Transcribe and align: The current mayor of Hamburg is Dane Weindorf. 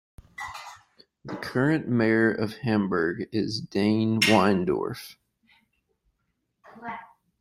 The 1.23 1.35
current 1.35 1.87
mayor 1.87 2.31
of 2.33 2.55
Hamburg 2.55 3.29
is 3.31 3.61
Dane 3.61 4.19
Weindorf. 4.21 5.17